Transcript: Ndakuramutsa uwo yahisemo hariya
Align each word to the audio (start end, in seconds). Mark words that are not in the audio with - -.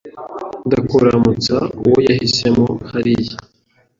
Ndakuramutsa 0.67 1.55
uwo 1.85 1.97
yahisemo 2.07 2.65
hariya 2.91 3.35